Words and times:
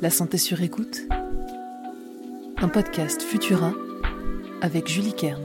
La 0.00 0.10
santé 0.10 0.38
sur 0.38 0.62
écoute. 0.62 1.00
Un 2.58 2.68
podcast 2.68 3.20
Futura 3.20 3.72
avec 4.62 4.86
Julie 4.86 5.12
Kern. 5.12 5.42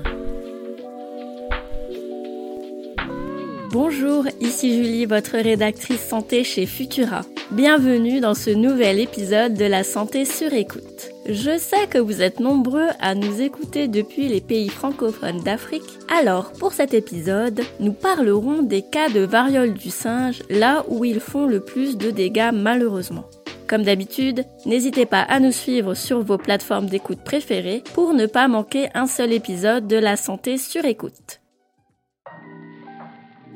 Bonjour, 3.71 4.27
ici 4.39 4.75
Julie, 4.75 5.07
votre 5.07 5.39
rédactrice 5.39 6.07
santé 6.07 6.43
chez 6.43 6.67
Futura. 6.67 7.21
Bienvenue 7.49 8.19
dans 8.19 8.35
ce 8.35 8.51
nouvel 8.51 8.99
épisode 8.99 9.55
de 9.55 9.65
La 9.65 9.83
santé 9.83 10.23
sur 10.23 10.53
écoute. 10.53 11.09
Je 11.27 11.57
sais 11.57 11.87
que 11.89 11.97
vous 11.97 12.21
êtes 12.21 12.39
nombreux 12.39 12.89
à 12.99 13.15
nous 13.15 13.41
écouter 13.41 13.87
depuis 13.87 14.27
les 14.27 14.41
pays 14.41 14.69
francophones 14.69 15.41
d'Afrique, 15.41 15.97
alors 16.15 16.51
pour 16.51 16.73
cet 16.73 16.93
épisode, 16.93 17.61
nous 17.79 17.93
parlerons 17.93 18.61
des 18.61 18.83
cas 18.83 19.09
de 19.09 19.21
variole 19.21 19.73
du 19.73 19.89
singe, 19.89 20.43
là 20.51 20.85
où 20.89 21.05
ils 21.05 21.21
font 21.21 21.47
le 21.47 21.59
plus 21.59 21.97
de 21.97 22.11
dégâts 22.11 22.51
malheureusement. 22.53 23.25
Comme 23.73 23.81
d'habitude, 23.81 24.45
n'hésitez 24.67 25.07
pas 25.07 25.21
à 25.21 25.39
nous 25.39 25.51
suivre 25.51 25.95
sur 25.95 26.21
vos 26.21 26.37
plateformes 26.37 26.85
d'écoute 26.85 27.23
préférées 27.25 27.81
pour 27.95 28.13
ne 28.13 28.27
pas 28.27 28.47
manquer 28.47 28.89
un 28.93 29.07
seul 29.07 29.33
épisode 29.33 29.87
de 29.87 29.95
la 29.95 30.15
santé 30.15 30.59
sur 30.59 30.85
écoute. 30.85 31.41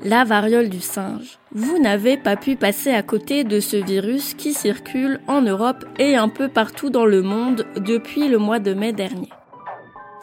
La 0.03 0.23
variole 0.23 0.69
du 0.69 0.79
singe. 0.79 1.37
Vous 1.51 1.77
n'avez 1.77 2.17
pas 2.17 2.35
pu 2.35 2.55
passer 2.55 2.89
à 2.89 3.03
côté 3.03 3.43
de 3.43 3.59
ce 3.59 3.77
virus 3.77 4.33
qui 4.33 4.53
circule 4.53 5.19
en 5.27 5.43
Europe 5.43 5.85
et 5.99 6.15
un 6.15 6.29
peu 6.29 6.47
partout 6.47 6.89
dans 6.89 7.05
le 7.05 7.21
monde 7.21 7.67
depuis 7.75 8.27
le 8.27 8.39
mois 8.39 8.57
de 8.57 8.73
mai 8.73 8.93
dernier. 8.93 9.29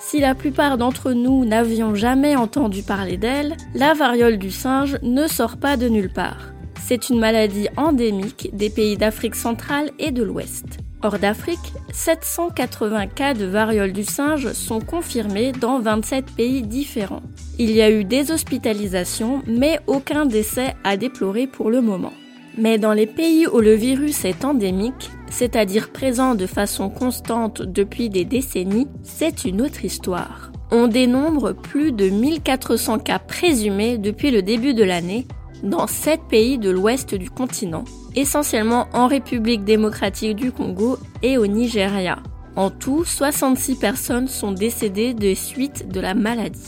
Si 0.00 0.18
la 0.18 0.34
plupart 0.34 0.76
d'entre 0.76 1.12
nous 1.12 1.44
n'avions 1.44 1.94
jamais 1.94 2.34
entendu 2.34 2.82
parler 2.82 3.16
d'elle, 3.16 3.56
la 3.76 3.94
variole 3.94 4.38
du 4.38 4.50
singe 4.50 4.98
ne 5.02 5.28
sort 5.28 5.56
pas 5.56 5.76
de 5.76 5.88
nulle 5.88 6.12
part. 6.12 6.53
C'est 6.86 7.08
une 7.08 7.18
maladie 7.18 7.68
endémique 7.78 8.50
des 8.52 8.68
pays 8.68 8.98
d'Afrique 8.98 9.36
centrale 9.36 9.90
et 9.98 10.10
de 10.10 10.22
l'Ouest. 10.22 10.66
Hors 11.02 11.18
d'Afrique, 11.18 11.72
780 11.94 13.06
cas 13.06 13.32
de 13.32 13.46
variole 13.46 13.92
du 13.94 14.04
singe 14.04 14.52
sont 14.52 14.80
confirmés 14.80 15.52
dans 15.52 15.80
27 15.80 16.32
pays 16.36 16.60
différents. 16.60 17.22
Il 17.58 17.70
y 17.70 17.80
a 17.80 17.90
eu 17.90 18.04
des 18.04 18.30
hospitalisations, 18.30 19.42
mais 19.46 19.80
aucun 19.86 20.26
décès 20.26 20.74
à 20.84 20.98
déplorer 20.98 21.46
pour 21.46 21.70
le 21.70 21.80
moment. 21.80 22.12
Mais 22.58 22.76
dans 22.76 22.92
les 22.92 23.06
pays 23.06 23.46
où 23.46 23.60
le 23.60 23.72
virus 23.72 24.26
est 24.26 24.44
endémique, 24.44 25.10
c'est-à-dire 25.30 25.90
présent 25.90 26.34
de 26.34 26.46
façon 26.46 26.90
constante 26.90 27.62
depuis 27.62 28.10
des 28.10 28.26
décennies, 28.26 28.88
c'est 29.02 29.46
une 29.46 29.62
autre 29.62 29.86
histoire. 29.86 30.52
On 30.70 30.86
dénombre 30.86 31.54
plus 31.54 31.92
de 31.92 32.10
1400 32.10 32.98
cas 32.98 33.20
présumés 33.20 33.96
depuis 33.96 34.30
le 34.30 34.42
début 34.42 34.74
de 34.74 34.84
l'année 34.84 35.26
dans 35.62 35.86
7 35.86 36.20
pays 36.28 36.58
de 36.58 36.70
l'ouest 36.70 37.14
du 37.14 37.30
continent, 37.30 37.84
essentiellement 38.14 38.88
en 38.92 39.06
République 39.06 39.64
démocratique 39.64 40.36
du 40.36 40.52
Congo 40.52 40.98
et 41.22 41.38
au 41.38 41.46
Nigeria. 41.46 42.18
En 42.56 42.70
tout, 42.70 43.04
66 43.04 43.76
personnes 43.76 44.28
sont 44.28 44.52
décédées 44.52 45.14
des 45.14 45.34
suites 45.34 45.88
de 45.88 46.00
la 46.00 46.14
maladie. 46.14 46.60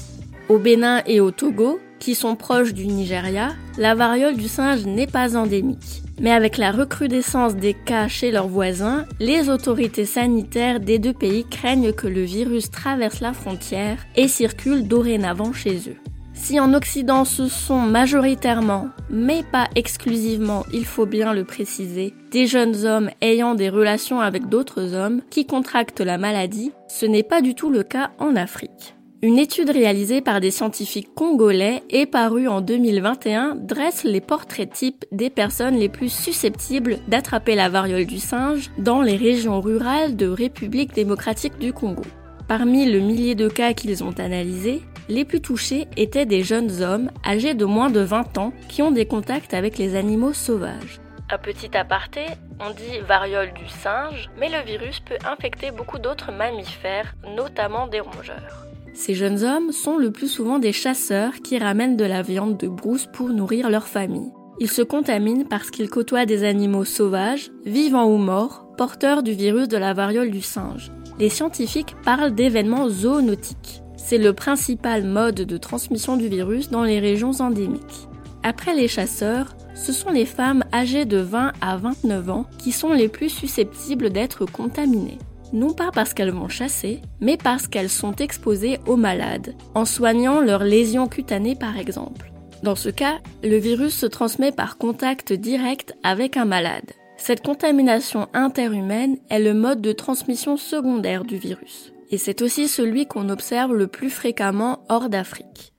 Au 0.49 0.59
Bénin 0.59 1.03
et 1.07 1.21
au 1.21 1.31
Togo, 1.31 1.81
qui 1.99 2.15
sont 2.15 2.37
proches 2.37 2.75
du 2.75 2.87
Nigeria, 2.87 3.55
la 3.79 3.95
variole 3.95 4.37
du 4.37 4.49
singe 4.49 4.85
n'est 4.85 5.07
pas 5.07 5.37
endémique. 5.37 6.03
Mais 6.21 6.33
avec 6.33 6.57
la 6.57 6.71
recrudescence 6.71 7.57
des 7.57 7.75
cas 7.75 8.09
chez 8.09 8.31
leurs 8.31 8.49
voisins, 8.49 9.05
les 9.21 9.51
autorités 9.51 10.07
sanitaires 10.07 10.81
des 10.81 10.99
deux 10.99 11.13
pays 11.13 11.45
craignent 11.45 11.93
que 11.93 12.07
le 12.07 12.23
virus 12.23 12.71
traverse 12.71 13.21
la 13.21 13.33
frontière 13.33 13.99
et 14.17 14.29
circule 14.29 14.89
dorénavant 14.89 15.53
chez 15.53 15.77
eux. 15.89 15.97
Si 16.37 16.61
en 16.61 16.75
Occident 16.75 17.25
ce 17.25 17.49
sont 17.49 17.81
majoritairement, 17.81 18.89
mais 19.11 19.43
pas 19.51 19.69
exclusivement, 19.75 20.65
il 20.73 20.85
faut 20.85 21.07
bien 21.07 21.33
le 21.33 21.45
préciser, 21.45 22.15
des 22.31 22.47
jeunes 22.47 22.85
hommes 22.85 23.11
ayant 23.21 23.55
des 23.55 23.69
relations 23.69 24.21
avec 24.21 24.49
d'autres 24.49 24.95
hommes 24.95 25.23
qui 25.31 25.47
contractent 25.47 26.01
la 26.01 26.19
maladie, 26.19 26.71
ce 26.89 27.07
n'est 27.07 27.25
pas 27.25 27.41
du 27.41 27.55
tout 27.55 27.71
le 27.71 27.83
cas 27.83 28.11
en 28.19 28.37
Afrique. 28.37 28.95
Une 29.23 29.39
étude 29.39 29.71
réalisée 29.71 30.21
par 30.21 30.41
des 30.41 30.51
scientifiques 30.51 31.15
congolais 31.15 31.83
et 31.91 32.05
parue 32.05 32.49
en 32.49 32.61
2021 32.61 33.57
dresse 33.57 34.05
les 34.05 34.21
portraits 34.21 34.71
types 34.71 35.05
des 35.11 35.31
personnes 35.31 35.77
les 35.77 35.89
plus 35.89 36.13
susceptibles 36.13 36.99
d'attraper 37.09 37.55
la 37.55 37.71
variole 37.71 38.05
du 38.05 38.19
singe 38.19 38.71
dans 38.79 39.01
les 39.01 39.17
régions 39.17 39.61
rurales 39.61 40.17
de 40.17 40.29
République 40.29 40.95
démocratique 40.95 41.59
du 41.59 41.73
Congo. 41.73 42.05
Parmi 42.49 42.91
le 42.91 43.01
millier 43.01 43.35
de 43.35 43.49
cas 43.49 43.73
qu'ils 43.73 44.05
ont 44.05 44.19
analysés, 44.21 44.83
les 45.09 45.25
plus 45.25 45.41
touchés 45.41 45.89
étaient 45.97 46.27
des 46.27 46.45
jeunes 46.45 46.81
hommes 46.81 47.11
âgés 47.27 47.55
de 47.55 47.65
moins 47.65 47.91
de 47.91 48.01
20 48.01 48.39
ans 48.39 48.53
qui 48.69 48.83
ont 48.83 48.93
des 48.93 49.07
contacts 49.07 49.53
avec 49.53 49.79
les 49.79 49.97
animaux 49.97 50.33
sauvages. 50.33 51.01
Un 51.29 51.39
petit 51.39 51.77
aparté, 51.77 52.21
on 52.61 52.71
dit 52.71 53.01
variole 53.07 53.53
du 53.53 53.69
singe, 53.69 54.31
mais 54.39 54.49
le 54.49 54.65
virus 54.65 55.01
peut 55.01 55.19
infecter 55.29 55.73
beaucoup 55.73 55.99
d'autres 55.99 56.31
mammifères, 56.31 57.17
notamment 57.35 57.89
des 57.89 57.99
rongeurs. 57.99 58.67
Ces 58.95 59.15
jeunes 59.15 59.43
hommes 59.43 59.73
sont 59.73 59.97
le 59.97 60.13
plus 60.13 60.29
souvent 60.29 60.61
des 60.61 60.73
chasseurs 60.73 61.35
qui 61.43 61.59
ramènent 61.59 61.97
de 61.97 62.05
la 62.05 62.23
viande 62.23 62.57
de 62.57 62.69
brousse 62.69 63.07
pour 63.13 63.29
nourrir 63.31 63.71
leur 63.71 63.89
famille. 63.89 64.31
Ils 64.61 64.71
se 64.71 64.83
contaminent 64.83 65.47
parce 65.49 65.71
qu'ils 65.71 65.91
côtoient 65.91 66.27
des 66.27 66.45
animaux 66.45 66.85
sauvages, 66.85 67.51
vivants 67.65 68.07
ou 68.07 68.19
morts, 68.19 68.69
porteurs 68.79 69.25
du 69.25 69.33
virus 69.33 69.67
de 69.67 69.77
la 69.77 69.95
variole 69.95 70.31
du 70.31 70.43
singe. 70.43 70.93
Les 71.19 71.29
scientifiques 71.29 71.97
parlent 72.05 72.35
d'événements 72.35 72.89
zoonotiques. 72.89 73.83
C'est 73.97 74.19
le 74.19 74.33
principal 74.33 75.05
mode 75.05 75.35
de 75.35 75.57
transmission 75.57 76.17
du 76.17 76.29
virus 76.29 76.71
dans 76.71 76.85
les 76.85 77.01
régions 77.01 77.33
endémiques. 77.41 78.09
Après 78.43 78.75
les 78.75 78.89
chasseurs, 78.89 79.57
ce 79.75 79.93
sont 79.93 80.11
les 80.11 80.27
femmes 80.27 80.65
âgées 80.73 81.05
de 81.05 81.19
20 81.19 81.53
à 81.61 81.77
29 81.77 82.31
ans 82.31 82.47
qui 82.59 82.73
sont 82.73 82.93
les 82.93 83.09
plus 83.09 83.31
susceptibles 83.31 84.11
d'être 84.11 84.47
contaminées 84.47 85.19
non 85.53 85.73
pas 85.73 85.91
parce 85.93 86.15
qu'elles 86.15 86.31
vont 86.31 86.49
chasser, 86.49 87.01
mais 87.21 87.37
parce 87.37 87.69
qu'elles 87.69 87.91
sont 87.91 88.15
exposées 88.17 88.79
aux 88.87 88.97
malades, 88.97 89.55
en 89.75 89.85
soignant 89.85 90.41
leurs 90.41 90.65
lésions 90.65 91.09
cutanées 91.09 91.57
par 91.57 91.79
exemple. 91.79 92.33
Dans 92.63 92.77
ce 92.77 92.89
cas, 92.89 93.19
le 93.43 93.57
virus 93.57 93.95
se 93.95 94.07
transmet 94.07 94.53
par 94.53 94.79
contact 94.79 95.33
direct 95.33 95.95
avec 96.03 96.37
un 96.37 96.47
malade. 96.47 96.91
Cette 97.17 97.43
contamination 97.43 98.29
interhumaine 98.35 99.17
est 99.31 99.41
le 99.41 99.55
mode 99.55 99.81
de 99.81 99.93
transmission 99.93 100.57
secondaire 100.57 101.25
du 101.25 101.37
virus. 101.37 101.93
Et 102.11 102.19
c'est 102.19 102.43
aussi 102.43 102.69
celui 102.69 103.07
qu'on 103.07 103.31
observe 103.31 103.75
le 103.75 103.89
plus 103.89 104.11
fréquemment 104.11 104.85
hors 104.89 105.09
d'Afrique. 105.09 105.73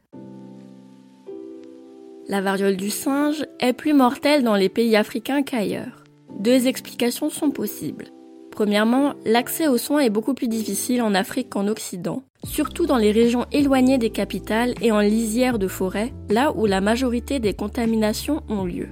La 2.27 2.41
variole 2.41 2.75
du 2.75 2.89
singe 2.89 3.45
est 3.61 3.71
plus 3.71 3.93
mortelle 3.93 4.43
dans 4.43 4.55
les 4.55 4.67
pays 4.67 4.97
africains 4.97 5.43
qu'ailleurs. 5.43 6.03
Deux 6.39 6.67
explications 6.67 7.29
sont 7.29 7.51
possibles. 7.51 8.07
Premièrement, 8.51 9.13
l'accès 9.23 9.67
aux 9.67 9.77
soins 9.77 9.99
est 9.99 10.09
beaucoup 10.09 10.33
plus 10.33 10.47
difficile 10.47 11.01
en 11.01 11.13
Afrique 11.13 11.49
qu'en 11.49 11.67
Occident, 11.67 12.23
surtout 12.43 12.85
dans 12.85 12.97
les 12.97 13.11
régions 13.11 13.45
éloignées 13.51 13.99
des 13.99 14.09
capitales 14.09 14.73
et 14.81 14.91
en 14.91 14.99
lisière 14.99 15.59
de 15.59 15.67
forêt, 15.67 16.11
là 16.29 16.51
où 16.55 16.65
la 16.65 16.81
majorité 16.81 17.39
des 17.39 17.53
contaminations 17.53 18.41
ont 18.49 18.65
lieu. 18.65 18.89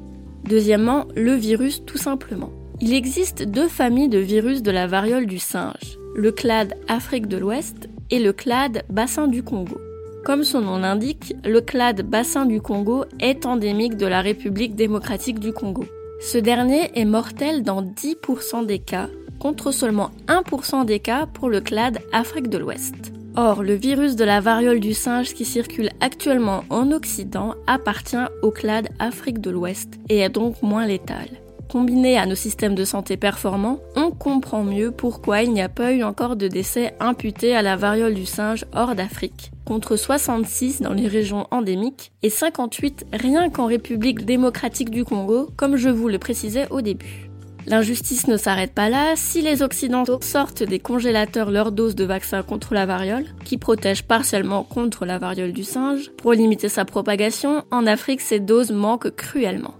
Deuxièmement, 0.48 1.06
le 1.16 1.34
virus 1.34 1.84
tout 1.86 1.98
simplement. 1.98 2.52
Il 2.80 2.94
existe 2.94 3.44
deux 3.44 3.68
familles 3.68 4.10
de 4.10 4.20
virus 4.20 4.62
de 4.62 4.70
la 4.70 4.86
variole 4.86 5.26
du 5.26 5.40
singe, 5.40 5.98
le 6.16 6.32
clade 6.32 6.76
Afrique 6.88 7.28
de 7.28 7.38
l'Ouest 7.38 7.90
et 8.12 8.20
le 8.20 8.32
clade 8.32 8.84
Bassin 8.90 9.28
du 9.28 9.42
Congo. 9.42 9.78
Comme 10.24 10.44
son 10.44 10.62
nom 10.62 10.78
l'indique, 10.78 11.36
le 11.44 11.62
clade 11.62 12.04
Bassin 12.04 12.46
du 12.46 12.62
Congo 12.62 13.06
est 13.20 13.46
endémique 13.46 13.98
de 13.98 14.06
la 14.06 14.22
République 14.22 14.76
démocratique 14.76 15.40
du 15.40 15.52
Congo. 15.52 15.86
Ce 16.22 16.38
dernier 16.38 16.92
est 16.94 17.06
mortel 17.06 17.64
dans 17.64 17.82
10% 17.82 18.66
des 18.66 18.80
cas 18.80 19.10
contre 19.40 19.72
seulement 19.72 20.12
1% 20.28 20.86
des 20.86 21.00
cas 21.00 21.26
pour 21.26 21.50
le 21.50 21.62
clade 21.62 22.00
Afrique 22.12 22.50
de 22.50 22.58
l'Ouest. 22.58 23.14
Or, 23.38 23.64
le 23.64 23.74
virus 23.74 24.16
de 24.16 24.24
la 24.24 24.40
variole 24.40 24.80
du 24.80 24.94
singe 24.94 25.34
qui 25.34 25.44
circule 25.44 25.90
actuellement 26.00 26.64
en 26.70 26.92
Occident 26.92 27.56
appartient 27.68 28.16
au 28.42 28.52
clade 28.52 28.88
Afrique 28.98 29.42
de 29.42 29.52
l'Ouest 29.52 29.96
et 30.08 30.20
est 30.20 30.30
donc 30.30 30.62
moins 30.62 30.86
létal. 30.86 31.28
Combiné 31.70 32.18
à 32.18 32.26
nos 32.26 32.36
systèmes 32.36 32.76
de 32.76 32.86
santé 32.86 33.18
performants, 33.18 33.80
on 33.98 34.12
comprend 34.12 34.64
mieux 34.64 34.92
pourquoi 34.92 35.42
il 35.42 35.52
n'y 35.52 35.62
a 35.62 35.68
pas 35.68 35.92
eu 35.92 36.04
encore 36.04 36.38
de 36.38 36.48
décès 36.48 36.94
imputés 37.02 37.54
à 37.54 37.62
la 37.62 37.76
variole 37.76 38.14
du 38.14 38.26
singe 38.26 38.66
hors 38.74 38.96
d'Afrique, 38.96 39.52
contre 39.66 39.98
66 39.98 40.82
dans 40.82 40.94
les 40.94 41.08
régions 41.08 41.48
endémiques 41.52 42.14
et 42.24 42.30
58 42.30 43.08
rien 43.12 43.50
qu'en 43.50 43.66
République 43.66 44.24
démocratique 44.24 44.92
du 44.92 45.04
Congo, 45.04 45.50
comme 45.58 45.76
je 45.76 45.90
vous 45.90 46.08
le 46.08 46.20
précisais 46.20 46.68
au 46.70 46.80
début. 46.80 47.25
L'injustice 47.68 48.28
ne 48.28 48.38
s'arrête 48.38 48.74
pas 48.74 48.90
là. 48.90 49.16
Si 49.16 49.42
les 49.42 49.64
Occidentaux 49.64 50.20
sortent 50.22 50.64
des 50.64 50.80
congélateurs 50.80 51.50
leur 51.50 51.72
dose 51.72 51.96
de 51.96 52.06
vaccin 52.06 52.44
contre 52.44 52.74
la 52.76 52.86
variole, 52.86 53.26
qui 53.44 53.58
protège 53.58 54.04
partiellement 54.04 54.64
contre 54.64 55.06
la 55.06 55.18
variole 55.18 55.52
du 55.52 55.64
singe, 55.64 56.12
pour 56.18 56.34
limiter 56.34 56.70
sa 56.70 56.86
propagation, 56.86 57.64
en 57.72 57.88
Afrique 57.88 58.22
ces 58.22 58.40
doses 58.40 58.72
manquent 58.72 59.16
cruellement. 59.16 59.76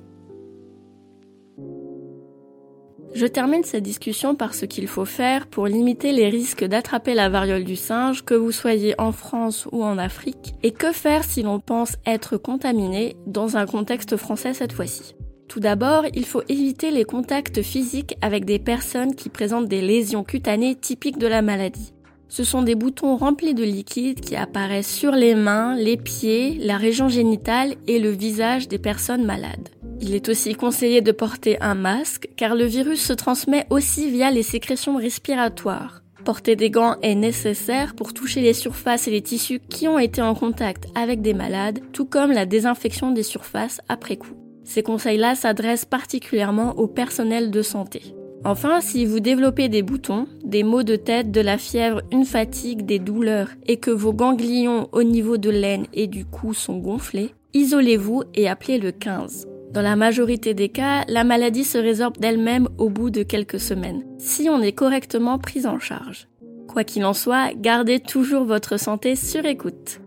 Je 3.14 3.28
termine 3.28 3.64
cette 3.64 3.84
discussion 3.84 4.36
par 4.36 4.54
ce 4.54 4.66
qu'il 4.66 4.88
faut 4.88 5.06
faire 5.06 5.48
pour 5.48 5.68
limiter 5.68 6.12
les 6.12 6.28
risques 6.28 6.66
d'attraper 6.66 7.14
la 7.14 7.30
variole 7.30 7.64
du 7.64 7.78
singe, 7.78 8.26
que 8.26 8.34
vous 8.34 8.52
soyez 8.52 8.94
en 9.00 9.14
France 9.14 9.70
ou 9.72 9.86
en 9.86 9.98
Afrique, 9.98 10.56
et 10.64 10.72
que 10.72 10.92
faire 10.92 11.24
si 11.24 11.42
l'on 11.42 11.62
pense 11.62 11.96
être 12.06 12.36
contaminé 12.36 13.16
dans 13.26 13.56
un 13.56 13.66
contexte 13.66 14.18
français 14.18 14.54
cette 14.54 14.74
fois-ci? 14.74 15.16
Tout 15.48 15.60
d'abord, 15.60 16.06
il 16.14 16.26
faut 16.26 16.42
éviter 16.50 16.92
les 16.92 17.06
contacts 17.06 17.62
physiques 17.62 18.18
avec 18.22 18.46
des 18.46 18.60
personnes 18.60 19.16
qui 19.16 19.30
présentent 19.30 19.68
des 19.68 19.82
lésions 19.82 20.24
cutanées 20.24 20.76
typiques 20.76 21.18
de 21.18 21.28
la 21.28 21.42
maladie. 21.42 21.94
Ce 22.28 22.44
sont 22.44 22.64
des 22.64 22.76
boutons 22.76 23.16
remplis 23.16 23.54
de 23.54 23.64
liquide 23.64 24.20
qui 24.20 24.36
apparaissent 24.36 24.94
sur 24.94 25.12
les 25.12 25.36
mains, 25.36 25.76
les 25.76 25.96
pieds, 25.96 26.58
la 26.60 26.78
région 26.78 27.08
génitale 27.08 27.76
et 27.88 28.00
le 28.00 28.10
visage 28.10 28.68
des 28.68 28.80
personnes 28.80 29.24
malades. 29.24 29.70
Il 30.02 30.14
est 30.16 30.28
aussi 30.28 30.56
conseillé 30.56 31.02
de 31.02 31.12
porter 31.12 31.62
un 31.62 31.76
masque 31.76 32.28
car 32.36 32.56
le 32.56 32.66
virus 32.66 33.02
se 33.02 33.14
transmet 33.14 33.66
aussi 33.70 34.10
via 34.10 34.32
les 34.32 34.44
sécrétions 34.44 34.98
respiratoires. 34.98 36.02
Porter 36.26 36.56
des 36.56 36.72
gants 36.72 36.98
est 37.04 37.16
nécessaire 37.16 37.96
pour 37.96 38.14
toucher 38.14 38.42
les 38.42 38.54
surfaces 38.54 39.08
et 39.08 39.12
les 39.12 39.22
tissus 39.22 39.60
qui 39.70 39.88
ont 39.88 40.00
été 40.00 40.22
en 40.24 40.34
contact 40.34 40.88
avec 40.96 41.22
des 41.22 41.36
malades, 41.36 41.80
tout 41.94 42.06
comme 42.06 42.32
la 42.32 42.48
désinfection 42.48 43.12
des 43.12 43.24
surfaces 43.24 43.80
après 43.88 44.18
coup. 44.18 44.36
Ces 44.66 44.84
conseils-là 44.84 45.36
s'adressent 45.36 45.86
particulièrement 45.86 46.78
au 46.78 46.88
personnel 46.88 47.52
de 47.52 47.62
santé. 47.62 48.02
Enfin, 48.44 48.82
si 48.82 49.06
vous 49.06 49.20
développez 49.20 49.70
des 49.70 49.82
boutons, 49.82 50.28
des 50.44 50.64
maux 50.64 50.84
de 50.84 50.96
tête, 50.96 51.32
de 51.32 51.42
la 51.42 51.58
fièvre, 51.58 52.02
une 52.12 52.26
fatigue, 52.26 52.86
des 52.86 53.00
douleurs 53.00 53.50
et 53.66 53.78
que 53.78 53.92
vos 53.92 54.14
ganglions 54.14 54.88
au 54.92 55.04
niveau 55.04 55.38
de 55.38 55.50
l'aine 55.50 55.88
et 55.94 56.08
du 56.08 56.26
cou 56.26 56.54
sont 56.54 56.78
gonflés, 56.78 57.34
isolez-vous 57.54 58.24
et 58.34 58.48
appelez 58.48 58.78
le 58.78 58.92
15. 58.92 59.48
Dans 59.72 59.82
la 59.82 59.96
majorité 59.96 60.54
des 60.54 60.70
cas, 60.70 61.06
la 61.08 61.24
maladie 61.24 61.64
se 61.64 61.78
résorbe 61.78 62.18
d'elle-même 62.18 62.68
au 62.78 62.90
bout 62.90 63.10
de 63.10 63.24
quelques 63.24 63.60
semaines, 63.60 64.06
si 64.18 64.48
on 64.50 64.62
est 64.62 64.74
correctement 64.74 65.40
pris 65.40 65.66
en 65.66 65.80
charge. 65.80 66.28
Quoi 66.68 66.84
qu'il 66.84 67.06
en 67.06 67.14
soit, 67.14 67.52
gardez 67.56 68.00
toujours 68.00 68.46
votre 68.46 68.80
santé 68.80 69.16
sur 69.16 69.46
écoute. 69.46 70.02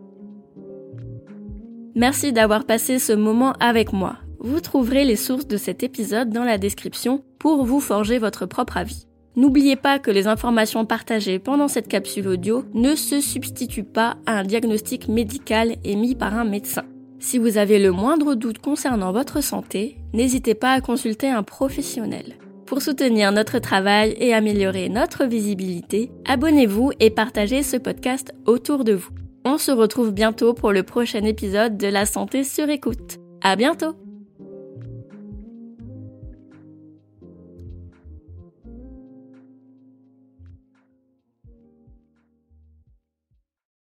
Merci 1.94 2.32
d'avoir 2.32 2.64
passé 2.64 2.98
ce 2.98 3.12
moment 3.12 3.52
avec 3.58 3.92
moi. 3.92 4.16
Vous 4.40 4.60
trouverez 4.60 5.04
les 5.04 5.16
sources 5.16 5.46
de 5.46 5.56
cet 5.56 5.82
épisode 5.82 6.30
dans 6.30 6.44
la 6.44 6.58
description 6.58 7.24
pour 7.38 7.64
vous 7.64 7.80
forger 7.80 8.18
votre 8.18 8.46
propre 8.46 8.76
avis. 8.76 9.06
N'oubliez 9.36 9.76
pas 9.76 9.98
que 9.98 10.10
les 10.10 10.26
informations 10.26 10.84
partagées 10.84 11.38
pendant 11.38 11.68
cette 11.68 11.88
capsule 11.88 12.28
audio 12.28 12.64
ne 12.74 12.94
se 12.94 13.20
substituent 13.20 13.84
pas 13.84 14.16
à 14.26 14.38
un 14.38 14.42
diagnostic 14.42 15.08
médical 15.08 15.76
émis 15.84 16.14
par 16.14 16.34
un 16.34 16.44
médecin. 16.44 16.84
Si 17.20 17.38
vous 17.38 17.58
avez 17.58 17.78
le 17.78 17.90
moindre 17.90 18.34
doute 18.34 18.58
concernant 18.58 19.12
votre 19.12 19.42
santé, 19.42 19.98
n'hésitez 20.12 20.54
pas 20.54 20.72
à 20.72 20.80
consulter 20.80 21.28
un 21.28 21.42
professionnel. 21.42 22.36
Pour 22.66 22.82
soutenir 22.82 23.32
notre 23.32 23.58
travail 23.58 24.14
et 24.18 24.34
améliorer 24.34 24.88
notre 24.88 25.24
visibilité, 25.24 26.10
abonnez-vous 26.26 26.92
et 27.00 27.10
partagez 27.10 27.62
ce 27.62 27.76
podcast 27.76 28.34
autour 28.46 28.84
de 28.84 28.92
vous. 28.92 29.10
On 29.44 29.56
se 29.56 29.70
retrouve 29.70 30.12
bientôt 30.12 30.52
pour 30.52 30.72
le 30.72 30.82
prochain 30.82 31.24
épisode 31.24 31.76
de 31.76 31.86
La 31.86 32.06
santé 32.06 32.44
sur 32.44 32.68
écoute. 32.68 33.18
À 33.42 33.56
bientôt! 33.56 34.07